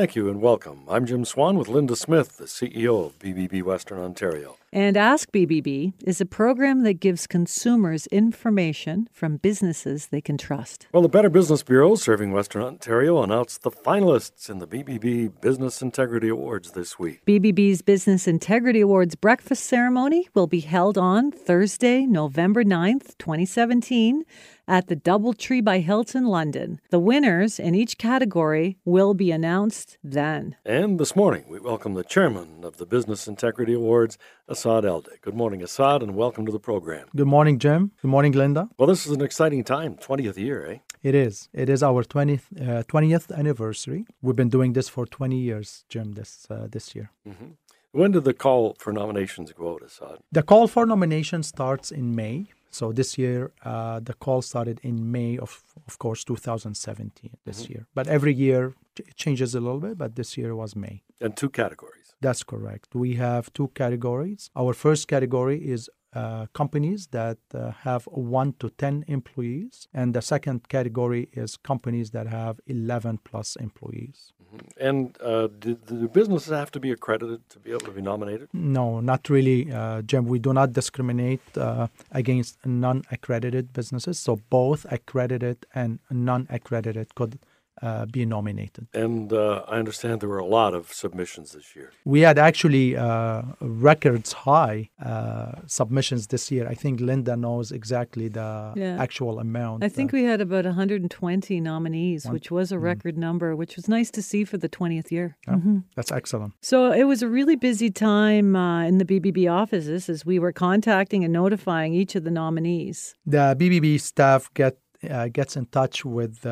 [0.00, 0.84] Thank you and welcome.
[0.88, 4.56] I'm Jim Swan with Linda Smith, the CEO of BBB Western Ontario.
[4.72, 10.86] And Ask BBB is a program that gives consumers information from businesses they can trust.
[10.94, 15.82] Well, the Better Business Bureau, serving Western Ontario, announced the finalists in the BBB Business
[15.82, 17.22] Integrity Awards this week.
[17.26, 24.24] BBB's Business Integrity Awards breakfast ceremony will be held on Thursday, November 9th, 2017
[24.70, 26.80] at the Doubletree by Hilton, London.
[26.90, 30.54] The winners in each category will be announced then.
[30.64, 34.16] And this morning, we welcome the chairman of the Business Integrity Awards,
[34.46, 35.20] Assad Elde.
[35.22, 37.08] Good morning, Assad, and welcome to the program.
[37.16, 37.90] Good morning, Jim.
[38.00, 38.68] Good morning, Linda.
[38.78, 40.78] Well, this is an exciting time, 20th year, eh?
[41.02, 41.48] It is.
[41.52, 44.06] It is our 20th, uh, 20th anniversary.
[44.22, 47.10] We've been doing this for 20 years, Jim, this, uh, this year.
[47.28, 47.52] Mm-hmm.
[47.92, 50.18] When did the call for nominations go out, Assad?
[50.30, 52.46] The call for nominations starts in May.
[52.70, 57.36] So this year, uh, the call started in May of, of course, 2017.
[57.44, 57.72] This mm-hmm.
[57.72, 59.98] year, but every year it changes a little bit.
[59.98, 61.02] But this year was May.
[61.20, 62.14] And two categories.
[62.20, 62.94] That's correct.
[62.94, 64.50] We have two categories.
[64.54, 69.86] Our first category is uh, companies that uh, have one to 10 employees.
[69.94, 74.32] And the second category is companies that have 11 plus employees.
[74.78, 78.48] And uh, do, do, businesses have to be accredited to be able to be nominated?
[78.52, 80.26] No, not really, uh, Jim.
[80.26, 84.18] We do not discriminate uh, against non accredited businesses.
[84.18, 87.38] So both accredited and non accredited could
[87.82, 88.86] uh, be nominated.
[88.94, 91.92] And uh, I understand there were a lot of submissions this year.
[92.04, 96.68] We had actually uh, records high uh, submissions this year.
[96.68, 98.96] I think Linda knows exactly the yeah.
[99.00, 99.84] actual amount.
[99.84, 102.84] I think we had about 120 nominees, One, which was a mm-hmm.
[102.84, 105.36] record mm number, which was nice to see for the 20th year.
[105.46, 105.78] Yeah, mm-hmm.
[105.94, 106.54] That's excellent.
[106.62, 110.52] So it was a really busy time uh, in the BBB offices as we were
[110.52, 113.14] contacting and notifying each of the nominees.
[113.26, 116.46] The BBB staff get uh, gets in touch with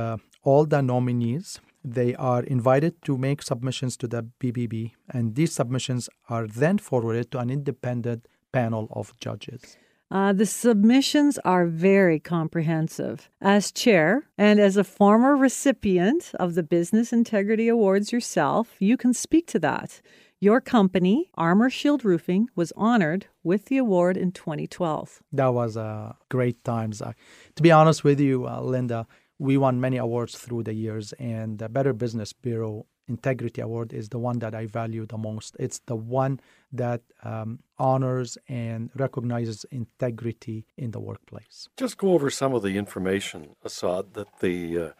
[0.48, 6.08] all the nominees they are invited to make submissions to the BBB, and these submissions
[6.28, 9.76] are then forwarded to an independent panel of judges.
[10.10, 13.28] Uh, the submissions are very comprehensive.
[13.42, 19.12] As chair and as a former recipient of the Business Integrity Awards yourself, you can
[19.12, 20.00] speak to that.
[20.40, 25.20] Your company, Armor Shield Roofing, was honored with the award in 2012.
[25.32, 27.02] That was a uh, great times.
[27.02, 27.12] Uh,
[27.56, 29.06] to be honest with you, uh, Linda,
[29.38, 34.10] we won many awards through the years, and the Better Business Bureau Integrity Award is
[34.10, 35.56] the one that I value the most.
[35.58, 36.40] It's the one
[36.72, 41.68] that um, honors and recognizes integrity in the workplace.
[41.76, 44.90] Just go over some of the information, Assad, that the uh,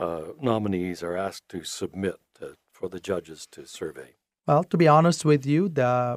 [0.00, 4.14] uh, nominees are asked to submit to, for the judges to survey.
[4.46, 6.16] Well, to be honest with you, the uh,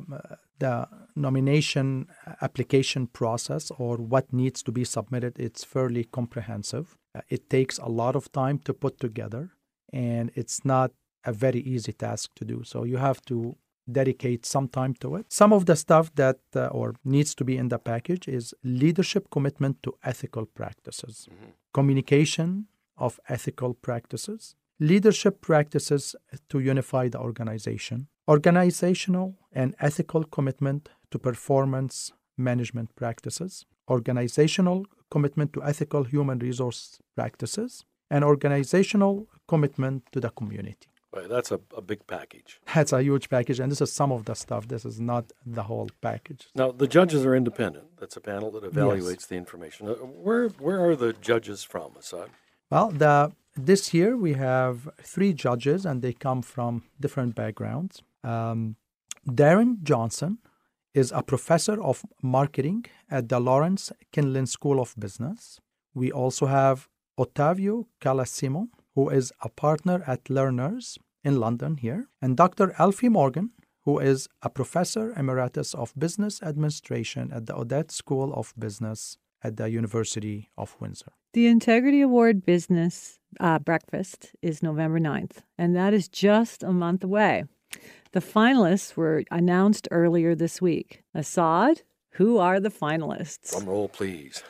[0.60, 2.08] the nomination
[2.42, 7.88] application process or what needs to be submitted it's fairly comprehensive uh, it takes a
[7.88, 9.50] lot of time to put together,
[9.92, 10.92] and it's not
[11.26, 12.64] a very easy task to do.
[12.64, 13.56] So you have to
[13.92, 15.26] dedicate some time to it.
[15.30, 19.30] Some of the stuff that uh, or needs to be in the package is leadership
[19.32, 21.52] commitment to ethical practices, mm-hmm.
[21.74, 22.68] communication
[22.98, 26.16] of ethical practices, leadership practices
[26.50, 35.64] to unify the organization, organizational and ethical commitment to performance management practices, organizational commitment to
[35.64, 40.88] ethical human resource practices, and organizational commitment to the community.
[41.12, 42.62] Right, that's a, a big package.
[42.76, 44.68] That's a huge package, and this is some of the stuff.
[44.68, 46.48] This is not the whole package.
[46.54, 47.88] Now, the judges are independent.
[48.00, 49.26] That's a panel that evaluates yes.
[49.26, 49.90] the information.
[49.90, 49.94] Uh,
[50.26, 52.30] where where are the judges from, Assad?
[52.70, 58.04] Well, the this year we have three judges, and they come from different backgrounds.
[58.24, 58.76] Um,
[59.28, 60.40] Darren Johnson,
[60.94, 65.60] is a professor of marketing at the Lawrence Kinlin School of Business.
[65.94, 66.88] We also have
[67.18, 72.74] Ottavio Colosimo, who is a partner at Lerners in London here, and Dr.
[72.80, 73.52] Alfie Morgan,
[73.86, 79.58] who is a professor emeritus of business administration at the Odette School of Business at
[79.58, 81.14] the University of Windsor.
[81.34, 87.04] The Integrity Award Business uh, Breakfast is November 9th, and that is just a month
[87.04, 87.46] away.
[88.12, 91.04] The finalists were announced earlier this week.
[91.14, 91.84] Assad,
[92.14, 93.52] who are the finalists?
[93.52, 94.42] Drum roll, please.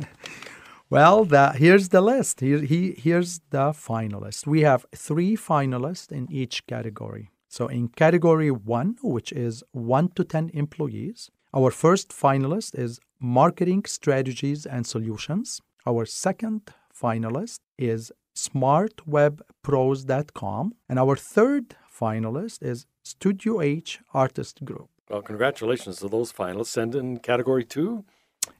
[0.90, 2.40] well, the, here's the list.
[2.40, 4.46] Here, he, here's the finalists.
[4.46, 7.30] We have three finalists in each category.
[7.48, 13.86] So, in category one, which is one to 10 employees, our first finalist is Marketing
[13.86, 15.62] Strategies and Solutions.
[15.86, 20.74] Our second finalist is smartwebpros.com.
[20.88, 24.88] And our third finalist is Studio H Artist Group.
[25.08, 26.76] Well, congratulations to those finalists.
[26.76, 28.04] And in category two?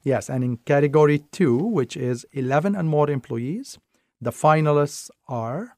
[0.03, 3.79] Yes, and in category two, which is 11 and more employees,
[4.21, 5.77] the finalists are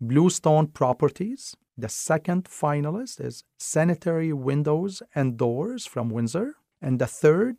[0.00, 1.56] Bluestone Properties.
[1.76, 6.56] The second finalist is Sanitary Windows and Doors from Windsor.
[6.82, 7.56] And the third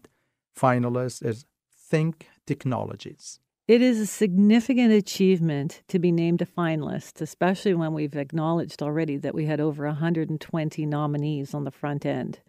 [0.58, 3.40] finalist is Think Technologies.
[3.70, 9.16] It is a significant achievement to be named a finalist, especially when we've acknowledged already
[9.18, 12.40] that we had over 120 nominees on the front end.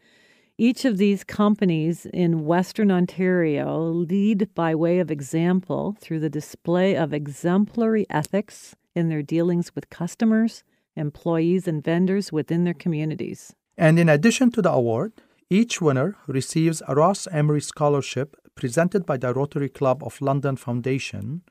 [0.57, 6.97] Each of these companies in Western Ontario lead by way of example through the display
[6.97, 10.65] of exemplary ethics in their dealings with customers,
[10.97, 13.55] employees, and vendors within their communities.
[13.77, 15.13] And in addition to the award,
[15.51, 21.43] each winner receives a Ross Emery Scholarship presented by the Rotary Club of London Foundation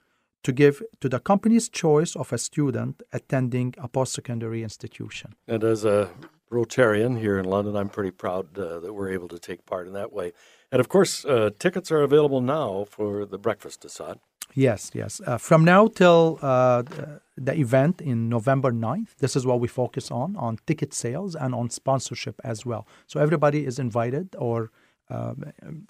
[0.43, 5.33] to give to the company's choice of a student attending a post secondary institution.
[5.47, 6.09] And as a
[6.51, 9.93] Rotarian here in London, I'm pretty proud uh, that we're able to take part in
[9.93, 10.33] that way.
[10.71, 14.19] And of course, uh, tickets are available now for the breakfast, Assad.
[14.55, 15.21] Yes, yes.
[15.25, 16.81] Uh, from now till uh,
[17.37, 21.53] the event in November 9th, this is what we focus on, on ticket sales and
[21.53, 22.87] on sponsorship as well.
[23.05, 24.71] So everybody is invited or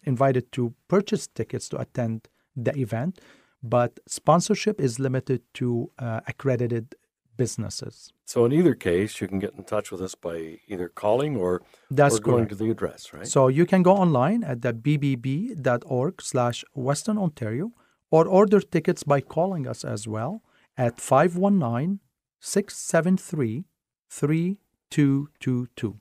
[0.04, 3.20] invited to purchase tickets to attend the event,
[3.62, 6.96] but sponsorship is limited to uh, accredited
[7.38, 8.12] businesses.
[8.26, 11.62] So in either case, you can get in touch with us by either calling or,
[11.90, 12.50] That's or going correct.
[12.52, 13.28] to the address, right?
[13.28, 17.72] So you can go online at the bbb.org slash Western Ontario
[18.12, 20.44] or order tickets by calling us as well
[20.78, 22.00] at 519
[22.42, 23.66] 673
[24.10, 26.00] 3222.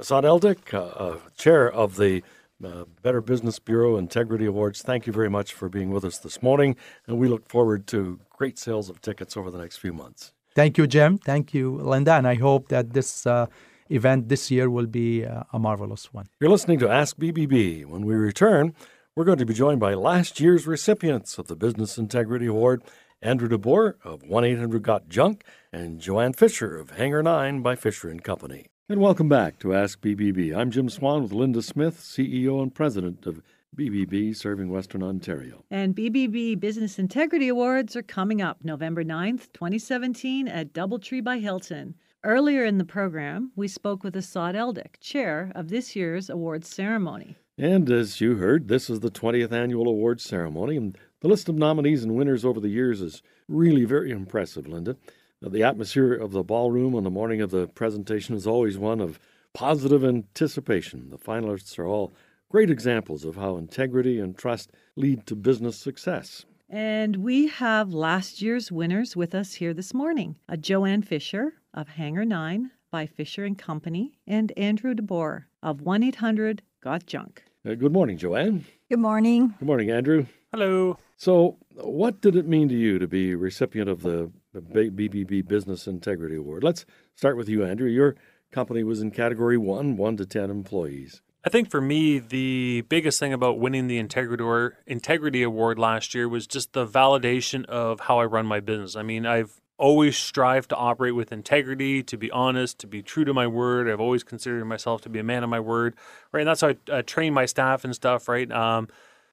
[0.00, 2.22] Assad Eldick, uh, uh, chair of the
[2.62, 6.42] uh, Better Business Bureau Integrity Awards, thank you very much for being with us this
[6.42, 10.32] morning, and we look forward to great sales of tickets over the next few months.
[10.54, 11.18] Thank you, Jim.
[11.18, 12.12] Thank you, Linda.
[12.12, 13.46] And I hope that this uh,
[13.90, 16.26] event this year will be uh, a marvelous one.
[16.40, 17.86] You're listening to Ask BBB.
[17.86, 18.74] When we return,
[19.16, 22.82] we're going to be joined by last year's recipients of the Business Integrity Award,
[23.20, 28.08] Andrew DeBoer of 1 800 Got Junk and Joanne Fisher of Hangar 9 by Fisher
[28.08, 28.68] and Company.
[28.86, 30.54] And welcome back to Ask BBB.
[30.54, 33.40] I'm Jim Swan with Linda Smith, CEO and President of
[33.74, 35.64] BBB serving Western Ontario.
[35.70, 41.94] And BBB Business Integrity Awards are coming up November 9th, 2017 at Doubletree by Hilton.
[42.24, 47.36] Earlier in the program, we spoke with Assad Eldick, chair of this year's awards ceremony.
[47.56, 51.54] And as you heard, this is the 20th annual awards ceremony, and the list of
[51.54, 54.98] nominees and winners over the years is really very impressive, Linda.
[55.46, 59.18] The atmosphere of the ballroom on the morning of the presentation is always one of
[59.52, 61.10] positive anticipation.
[61.10, 62.14] The finalists are all
[62.48, 66.46] great examples of how integrity and trust lead to business success.
[66.70, 70.36] And we have last year's winners with us here this morning.
[70.48, 76.60] A Joanne Fisher of Hangar 9 by Fisher and Company and Andrew DeBoer of 1-800
[76.80, 77.44] Got Junk.
[77.68, 78.64] Uh, good morning, Joanne.
[78.88, 79.54] Good morning.
[79.58, 80.24] Good morning, Andrew.
[80.52, 80.96] Hello.
[81.18, 85.86] So, what did it mean to you to be recipient of the the BBB Business
[85.86, 86.64] Integrity Award?
[86.64, 87.88] Let's start with you, Andrew.
[87.88, 88.14] Your
[88.52, 91.20] company was in category one, one to 10 employees.
[91.46, 96.46] I think for me, the biggest thing about winning the Integrity Award, last year was
[96.46, 98.96] just the validation of how I run my business.
[98.96, 103.24] I mean, I've always strived to operate with integrity, to be honest, to be true
[103.24, 103.90] to my word.
[103.90, 105.96] I've always considered myself to be a man of my word,
[106.32, 106.40] right?
[106.40, 108.50] And that's how I uh, train my staff and stuff, right?
[108.50, 108.88] Um,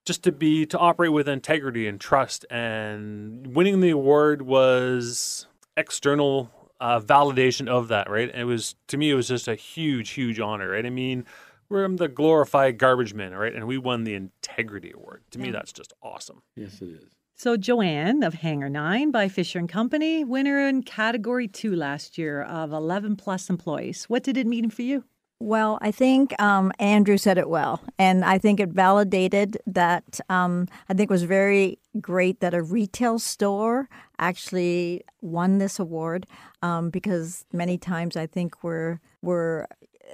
[0.06, 2.46] just to be to operate with integrity and trust.
[2.50, 8.30] And winning the award was external uh, validation of that, right?
[8.30, 10.86] And it was to me, it was just a huge, huge honor, right?
[10.86, 11.26] I mean,
[11.70, 13.54] we're the glorified garbage men, right?
[13.54, 15.24] And we won the integrity award.
[15.32, 16.42] To me, that's just awesome.
[16.56, 17.16] Yes, it is.
[17.36, 22.44] So Joanne of Hangar 9 by Fisher and Company, winner in category 2 last year
[22.44, 24.04] of 11 plus employees.
[24.04, 25.06] What did it mean for you?
[25.42, 30.20] Well, I think um, Andrew said it well, and I think it validated that.
[30.30, 36.28] Um, I think it was very great that a retail store actually won this award
[36.62, 39.66] um, because many times I think we're we're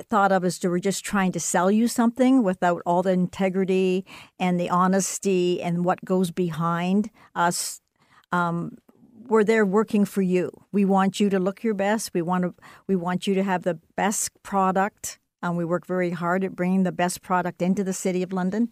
[0.01, 4.05] thought of as we're just trying to sell you something without all the integrity
[4.39, 7.81] and the honesty and what goes behind us.
[8.31, 8.77] Um,
[9.29, 10.51] we're there working for you.
[10.71, 12.13] We want you to look your best.
[12.13, 12.53] We want to
[12.87, 15.19] we want you to have the best product.
[15.43, 18.69] Um, we work very hard at bringing the best product into the city of London.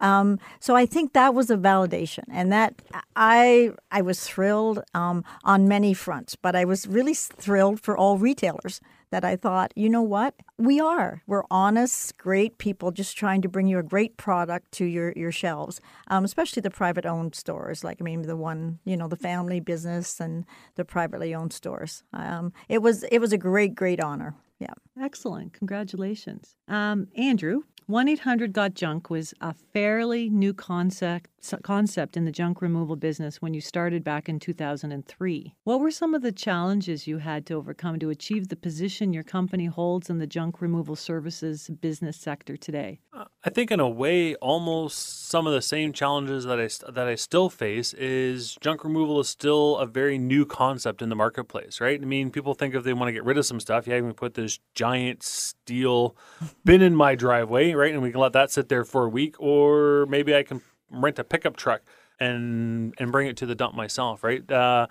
[0.00, 2.82] Um, so I think that was a validation, and that
[3.16, 6.36] I I was thrilled um, on many fronts.
[6.36, 10.80] But I was really thrilled for all retailers that I thought, you know what, we
[10.80, 11.22] are.
[11.26, 15.32] We're honest, great people, just trying to bring you a great product to your your
[15.32, 15.80] shelves.
[16.08, 19.60] Um, especially the private owned stores, like I mean the one you know the family
[19.60, 20.44] business and
[20.76, 22.02] the privately owned stores.
[22.12, 24.34] Um, it was it was a great great honor.
[24.58, 24.74] Yeah.
[25.00, 25.52] Excellent.
[25.52, 26.56] Congratulations.
[26.66, 31.30] Um, Andrew, 1 800 Got Junk was a fairly new concept,
[31.62, 35.54] concept in the junk removal business when you started back in 2003.
[35.64, 39.22] What were some of the challenges you had to overcome to achieve the position your
[39.22, 43.00] company holds in the junk removal services business sector today?
[43.12, 47.06] Uh, I think, in a way, almost some of the same challenges that I that
[47.06, 51.80] I still face is junk removal is still a very new concept in the marketplace,
[51.80, 52.00] right?
[52.00, 54.12] I mean, people think if they want to get rid of some stuff, yeah, we
[54.12, 56.16] put this giant steel
[56.64, 59.36] bin in my driveway, right, and we can let that sit there for a week,
[59.38, 61.82] or maybe I can rent a pickup truck
[62.20, 64.48] and and bring it to the dump myself, right?
[64.50, 64.86] Uh,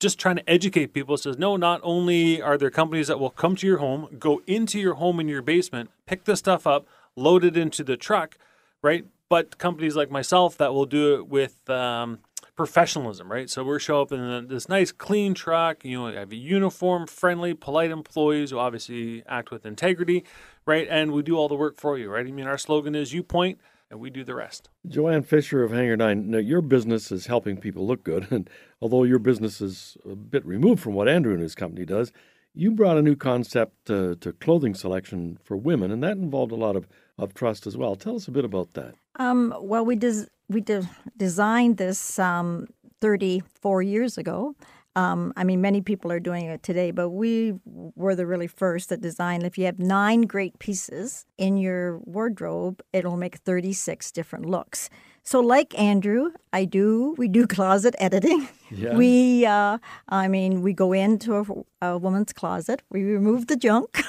[0.00, 1.16] just trying to educate people.
[1.16, 4.78] Says no not only are there companies that will come to your home go into
[4.78, 6.86] your home in your basement pick the stuff up
[7.16, 8.38] load it into the truck
[8.80, 9.06] right?
[9.28, 12.20] But companies like myself that will do it with um,
[12.56, 13.50] professionalism right?
[13.50, 17.90] So we're show up in this nice clean truck you know have uniform friendly polite
[17.90, 20.24] employees who obviously act with integrity
[20.64, 20.86] right?
[20.88, 22.26] And we do all the work for you right?
[22.26, 23.58] I mean our slogan is you point
[23.90, 24.68] and we do the rest.
[24.86, 28.28] Joanne Fisher of Hangar 9, now your business is helping people look good.
[28.38, 32.12] And although your business is a bit removed from what Andrew and his company does,
[32.54, 36.56] you brought a new concept uh, to clothing selection for women, and that involved a
[36.56, 37.96] lot of, of trust as well.
[37.96, 38.94] Tell us a bit about that.
[39.16, 42.66] Um, well, we, des- we de- designed this um,
[43.00, 44.54] 34 years ago.
[44.96, 48.88] Um, I mean, many people are doing it today, but we were the really first
[48.88, 49.44] that designed.
[49.44, 54.90] If you have nine great pieces in your wardrobe, it'll make 36 different looks.
[55.28, 57.14] So, like Andrew, I do.
[57.18, 58.48] We do closet editing.
[58.70, 58.96] Yeah.
[58.96, 59.76] We, uh,
[60.08, 62.80] I mean, we go into a, a woman's closet.
[62.88, 64.02] We remove the junk,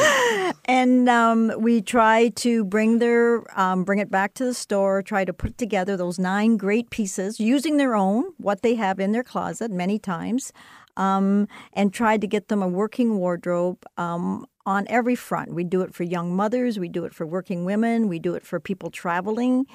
[0.66, 5.02] and um, we try to bring their, um, bring it back to the store.
[5.02, 9.10] Try to put together those nine great pieces using their own what they have in
[9.10, 10.52] their closet many times,
[10.96, 15.52] um, and try to get them a working wardrobe um, on every front.
[15.52, 18.46] We do it for young mothers, we do it for working women, we do it
[18.46, 19.66] for people traveling.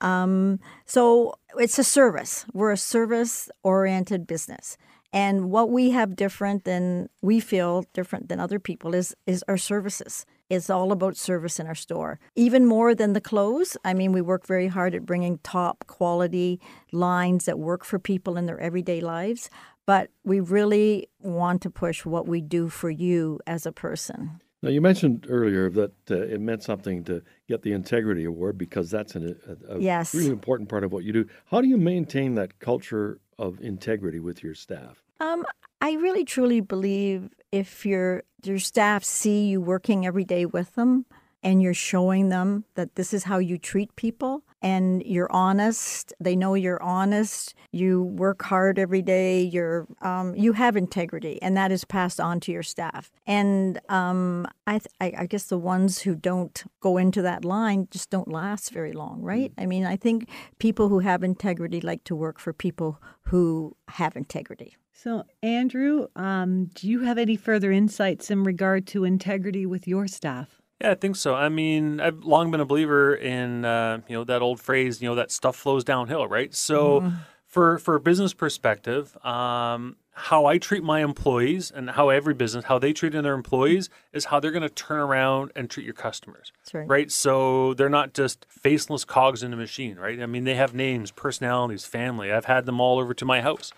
[0.00, 2.46] Um, so it's a service.
[2.52, 4.76] We're a service oriented business.
[5.12, 9.56] And what we have different than we feel different than other people is is our
[9.56, 10.26] services.
[10.50, 12.18] It's all about service in our store.
[12.34, 13.76] Even more than the clothes.
[13.84, 16.60] I mean, we work very hard at bringing top quality
[16.92, 19.50] lines that work for people in their everyday lives,
[19.86, 24.40] but we really want to push what we do for you as a person.
[24.60, 28.90] Now, you mentioned earlier that uh, it meant something to get the Integrity Award because
[28.90, 29.38] that's an,
[29.68, 30.14] a, a yes.
[30.14, 31.26] really important part of what you do.
[31.46, 35.04] How do you maintain that culture of integrity with your staff?
[35.20, 35.46] Um,
[35.80, 41.06] I really truly believe if your your staff see you working every day with them
[41.42, 46.12] and you're showing them that this is how you treat people, and you're honest.
[46.20, 47.54] They know you're honest.
[47.72, 49.42] You work hard every day.
[49.42, 53.10] You're um, you have integrity, and that is passed on to your staff.
[53.26, 58.10] And um, I, th- I, guess the ones who don't go into that line just
[58.10, 59.54] don't last very long, right?
[59.56, 59.62] Mm.
[59.62, 64.16] I mean, I think people who have integrity like to work for people who have
[64.16, 64.76] integrity.
[64.92, 70.08] So, Andrew, um, do you have any further insights in regard to integrity with your
[70.08, 70.57] staff?
[70.80, 71.34] Yeah, I think so.
[71.34, 75.08] I mean, I've long been a believer in uh, you know that old phrase, you
[75.08, 76.54] know, that stuff flows downhill, right?
[76.54, 77.14] So, mm.
[77.46, 82.66] for for a business perspective, um, how I treat my employees and how every business
[82.66, 85.94] how they treat their employees is how they're going to turn around and treat your
[85.94, 86.52] customers.
[86.72, 86.88] Right.
[86.88, 87.10] right.
[87.10, 90.20] So they're not just faceless cogs in a machine, right?
[90.20, 92.32] I mean, they have names, personalities, family.
[92.32, 93.72] I've had them all over to my house,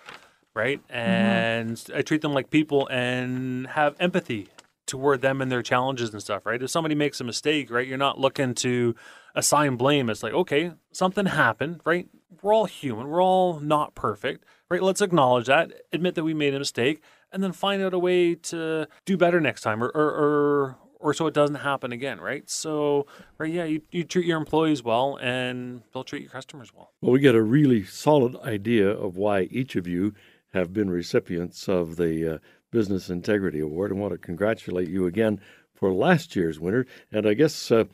[0.55, 0.83] right?
[0.89, 0.97] Mm-hmm.
[0.97, 1.97] And mm-hmm.
[1.97, 4.49] I treat them like people and have empathy
[4.91, 6.61] toward them and their challenges and stuff, right?
[6.61, 8.95] If somebody makes a mistake, right, you're not looking to
[9.35, 10.11] assign blame.
[10.11, 12.09] It's like, okay, something happened, right?
[12.43, 13.09] We're all human.
[13.09, 14.83] We're all not perfect, right?
[14.83, 18.35] Let's acknowledge that, admit that we made a mistake, and then find out a way
[18.35, 22.51] to do better next time or, or, or, or so it doesn't happen again, right?
[22.51, 23.07] So,
[23.39, 26.91] right, yeah, you, you treat your employees well and they'll treat your customers well.
[27.01, 30.15] Well, we get a really solid idea of why each of you
[30.53, 32.39] have been recipients of the uh,
[32.71, 33.91] Business Integrity Award.
[33.91, 35.41] and want to congratulate you again
[35.75, 36.87] for last year's winner.
[37.11, 37.85] And I guess uh,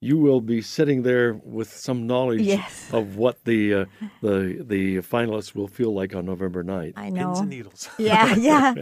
[0.00, 2.88] you will be sitting there with some knowledge yes.
[2.92, 3.84] of what the uh,
[4.22, 6.94] the the finalists will feel like on November 9th.
[6.96, 7.28] I know.
[7.28, 7.88] Pins and needles.
[7.98, 8.74] yeah, yeah.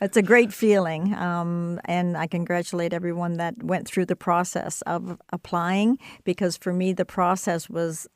[0.00, 1.14] It's a great feeling.
[1.14, 6.92] Um, and I congratulate everyone that went through the process of applying because for me,
[6.92, 8.06] the process was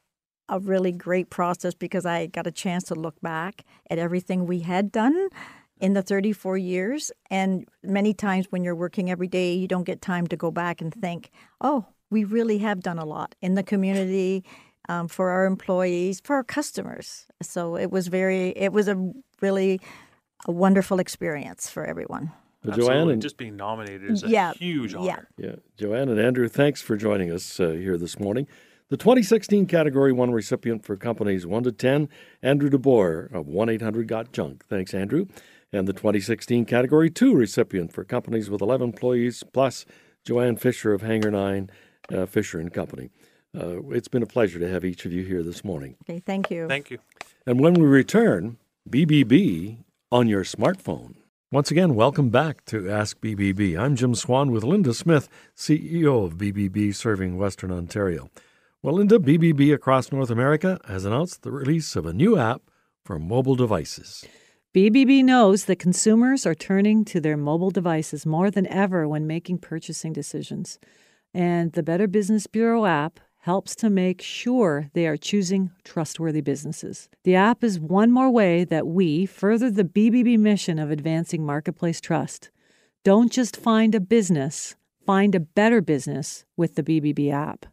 [0.48, 4.60] a really great process because I got a chance to look back at everything we
[4.60, 5.28] had done
[5.80, 7.12] in the 34 years.
[7.30, 10.80] And many times when you're working every day, you don't get time to go back
[10.80, 11.30] and think,
[11.60, 14.44] oh, we really have done a lot in the community
[14.88, 17.26] um, for our employees, for our customers.
[17.42, 19.80] So it was very, it was a really
[20.46, 22.32] a wonderful experience for everyone.
[22.66, 22.86] Absolutely.
[22.94, 25.28] Joanne and just being nominated is a Yeah, huge honor.
[25.36, 25.46] yeah.
[25.46, 28.46] yeah, Joanne and Andrew, thanks for joining us uh, here this morning.
[28.88, 32.08] The 2016 Category 1 recipient for companies 1 to 10,
[32.42, 34.64] Andrew DeBoer of 1 800 Got Junk.
[34.66, 35.26] Thanks, Andrew.
[35.72, 39.84] And the 2016 Category 2 recipient for companies with 11 employees plus,
[40.24, 41.70] Joanne Fisher of Hangar 9
[42.10, 43.10] uh, Fisher and Company.
[43.54, 45.96] Uh, it's been a pleasure to have each of you here this morning.
[46.08, 46.66] Okay, thank you.
[46.68, 46.98] Thank you.
[47.46, 48.56] And when we return,
[48.88, 51.16] BBB on your smartphone.
[51.50, 53.78] Once again, welcome back to Ask BBB.
[53.78, 58.30] I'm Jim Swan with Linda Smith, CEO of BBB serving Western Ontario.
[58.82, 62.62] Well, Linda, BBB across North America has announced the release of a new app
[63.04, 64.24] for mobile devices.
[64.74, 69.58] BBB knows that consumers are turning to their mobile devices more than ever when making
[69.58, 70.78] purchasing decisions.
[71.32, 77.08] And the Better Business Bureau app helps to make sure they are choosing trustworthy businesses.
[77.24, 81.98] The app is one more way that we further the BBB mission of advancing marketplace
[81.98, 82.50] trust.
[83.04, 87.64] Don't just find a business, find a better business with the BBB app.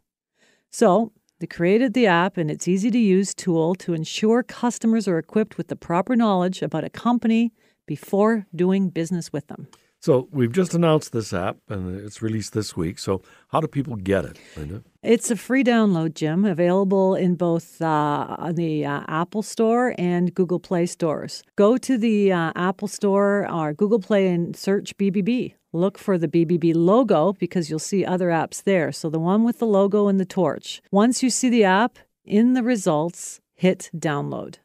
[0.70, 5.18] So, they created the app and its easy to use tool to ensure customers are
[5.18, 7.52] equipped with the proper knowledge about a company
[7.86, 9.68] before doing business with them.
[10.00, 12.98] So we've just announced this app and it's released this week.
[12.98, 14.82] So how do people get it, Linda?
[15.02, 20.60] It's a free download, Jim, available in both uh, the uh, Apple Store and Google
[20.60, 21.42] Play stores.
[21.56, 25.54] Go to the uh, Apple Store or Google Play and search BBB.
[25.72, 28.92] Look for the BBB logo because you'll see other apps there.
[28.92, 30.80] So the one with the logo and the torch.
[30.90, 34.56] Once you see the app, in the results, hit download.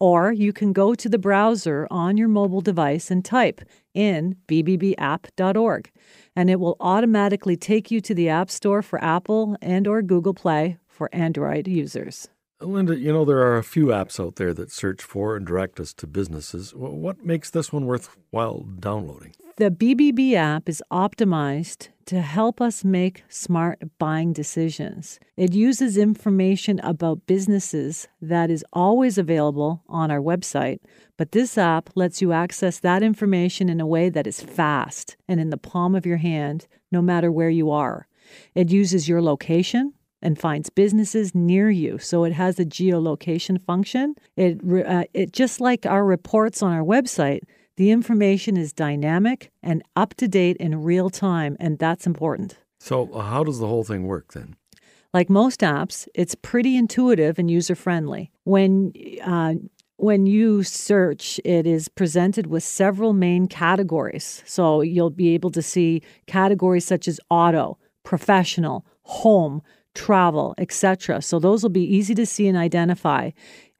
[0.00, 3.60] Or you can go to the browser on your mobile device and type
[3.94, 5.90] in bbbapp.org
[6.34, 10.34] and it will automatically take you to the App Store for Apple and or Google
[10.34, 12.28] Play for Android users.
[12.60, 15.46] Uh, Linda, you know, there are a few apps out there that search for and
[15.46, 16.74] direct us to businesses.
[16.74, 19.34] What makes this one worthwhile downloading?
[19.56, 25.18] The BBB app is optimized to help us make smart buying decisions.
[25.36, 30.80] It uses information about businesses that is always available on our website,
[31.16, 35.40] but this app lets you access that information in a way that is fast and
[35.40, 38.06] in the palm of your hand, no matter where you are.
[38.54, 41.98] It uses your location, and finds businesses near you.
[41.98, 44.14] So it has a geolocation function.
[44.36, 47.40] It, uh, it just like our reports on our website,
[47.76, 52.58] the information is dynamic and up to date in real time, and that's important.
[52.80, 54.56] So, uh, how does the whole thing work then?
[55.14, 58.30] Like most apps, it's pretty intuitive and user friendly.
[58.44, 59.54] When uh,
[59.96, 64.42] when you search, it is presented with several main categories.
[64.46, 69.62] So you'll be able to see categories such as auto, professional, home,
[69.94, 71.22] travel, etc.
[71.22, 73.30] So those will be easy to see and identify.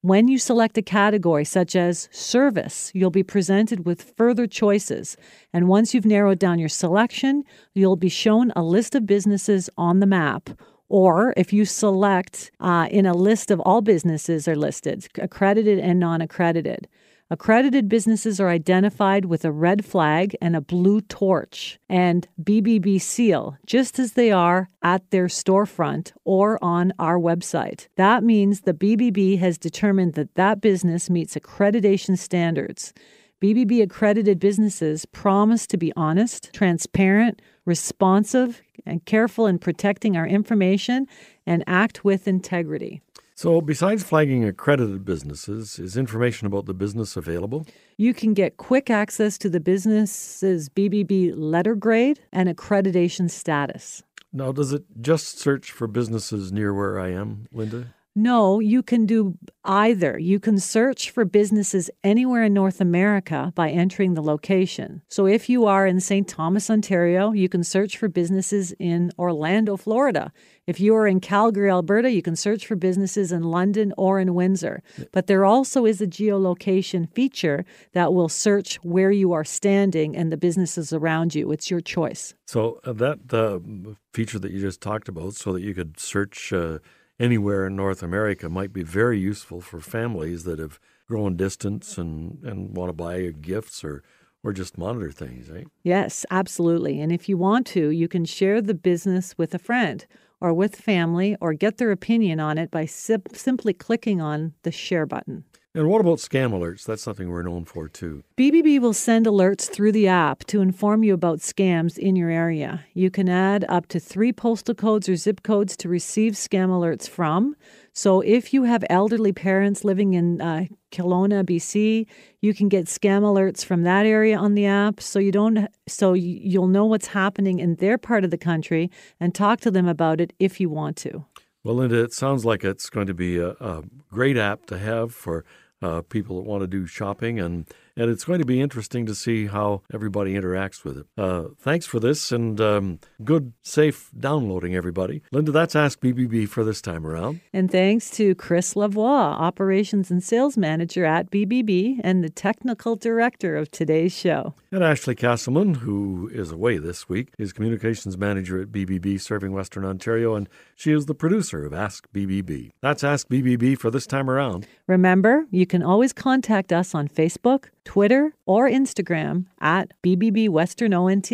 [0.03, 5.17] When you select a category such as service, you'll be presented with further choices.
[5.53, 10.01] And once you've narrowed down your selection, you'll be shown a list of businesses on
[10.01, 10.51] the map.
[10.89, 16.01] Or if you select uh, in a list of all businesses are listed, accredited and
[16.01, 16.89] non accredited.
[17.33, 23.57] Accredited businesses are identified with a red flag and a blue torch and BBB seal,
[23.65, 27.89] just as they are at their storefront or on our website.
[27.97, 32.93] That means the BBB has determined that that business meets accreditation standards.
[33.41, 41.07] BBB accredited businesses promise to be honest, transparent, responsive, and careful in protecting our information
[41.47, 43.01] and act with integrity.
[43.35, 47.67] So, besides flagging accredited businesses, is information about the business available?
[47.97, 54.03] You can get quick access to the business's BBB letter grade and accreditation status.
[54.33, 57.95] Now, does it just search for businesses near where I am, Linda?
[58.15, 60.19] No, you can do either.
[60.19, 65.01] You can search for businesses anywhere in North America by entering the location.
[65.09, 66.29] So if you are in St.
[66.29, 70.31] Thomas, Ontario, you can search for businesses in Orlando, Florida.
[70.67, 74.35] If you are in Calgary, Alberta, you can search for businesses in London or in
[74.35, 74.83] Windsor.
[75.13, 80.31] But there also is a geolocation feature that will search where you are standing and
[80.31, 81.51] the businesses around you.
[81.51, 82.35] It's your choice.
[82.47, 86.53] So, uh, that uh, feature that you just talked about, so that you could search
[86.53, 86.79] uh,
[87.19, 92.43] anywhere in North America, might be very useful for families that have grown distance and,
[92.43, 94.03] and want to buy gifts or,
[94.43, 95.67] or just monitor things, right?
[95.83, 97.01] Yes, absolutely.
[97.01, 100.07] And if you want to, you can share the business with a friend
[100.41, 104.73] or with family or get their opinion on it by sim- simply clicking on the
[104.73, 105.45] share button.
[105.75, 106.85] And what about scam alerts?
[106.85, 108.25] That's something we're known for too.
[108.37, 112.85] BBB will send alerts through the app to inform you about scams in your area.
[112.93, 117.09] You can add up to three postal codes or zip codes to receive scam alerts
[117.09, 117.57] from.
[117.95, 122.07] So if you have elderly parents living in uh, Kelowna, BC,
[122.43, 125.01] you can get scam alerts from that area on the app.
[125.01, 129.35] So you don't, so you'll know what's happening in their part of the country and
[129.35, 131.25] talk to them about it if you want to.
[131.65, 135.15] Well, Linda, it sounds like it's going to be a, a great app to have
[135.15, 135.45] for
[135.83, 139.15] Uh, people that want to do shopping, and and it's going to be interesting to
[139.15, 141.07] see how everybody interacts with it.
[141.17, 145.23] Uh, thanks for this, and um, good, safe downloading, everybody.
[145.33, 147.41] Linda, that's Ask BBB for this time around.
[147.53, 153.57] And thanks to Chris Lavoie, Operations and Sales Manager at BBB and the Technical Director
[153.57, 154.55] of today's show.
[154.71, 159.85] And Ashley Castleman, who is away this week, is Communications Manager at BBB serving Western
[159.85, 162.71] Ontario, and she is the producer of Ask BBB.
[162.81, 164.67] That's Ask BBB for this time around.
[164.87, 171.31] Remember, you can always contact us on Facebook, Twitter, or Instagram at BBB Western ONT.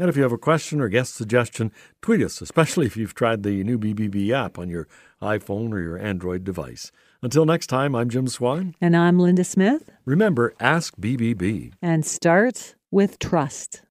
[0.00, 3.42] And if you have a question or guest suggestion, tweet us, especially if you've tried
[3.42, 4.86] the new BBB app on your
[5.20, 6.92] iPhone or your Android device.
[7.20, 8.76] Until next time, I'm Jim Swan.
[8.80, 9.90] And I'm Linda Smith.
[10.04, 11.72] Remember, ask BBB.
[11.82, 13.82] And start with trust.